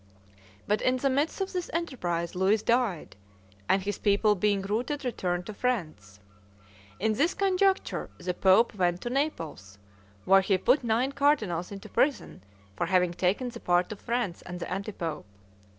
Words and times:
But 0.65 0.81
in 0.81 0.97
the 0.97 1.11
midst 1.11 1.41
of 1.41 1.53
this 1.53 1.69
enterprise 1.73 2.33
Louis 2.33 2.63
died, 2.63 3.15
and 3.69 3.83
his 3.83 3.99
people 3.99 4.33
being 4.33 4.63
routed 4.63 5.05
returned 5.05 5.45
to 5.45 5.53
France. 5.53 6.19
In 6.99 7.13
this 7.13 7.35
conjuncture 7.35 8.09
the 8.17 8.33
pope 8.33 8.73
went 8.73 9.01
to 9.01 9.11
Naples, 9.11 9.77
where 10.25 10.41
he 10.41 10.57
put 10.57 10.83
nine 10.83 11.11
cardinals 11.11 11.71
into 11.71 11.87
prison 11.87 12.43
for 12.75 12.87
having 12.87 13.13
taken 13.13 13.49
the 13.49 13.59
part 13.59 13.91
of 13.91 13.99
France 13.99 14.41
and 14.41 14.59
the 14.59 14.71
anti 14.73 14.91
pope. 14.91 15.27